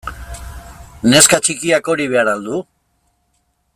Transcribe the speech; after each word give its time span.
Neska 1.11 1.39
txikiak 1.47 1.91
hori 1.95 2.09
behar 2.15 2.33
al 2.33 2.43
du? 2.49 2.63